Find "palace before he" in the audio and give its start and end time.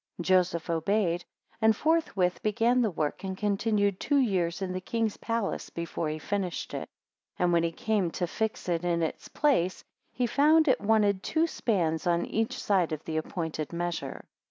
5.17-6.17